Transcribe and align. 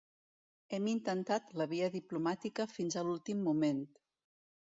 Hem 0.77 0.87
intentat 0.93 1.51
la 1.63 1.67
via 1.73 1.89
diplomàtica 1.97 2.67
fins 2.73 2.99
a 2.99 3.05
l’últim 3.11 3.45
moment. 3.51 3.87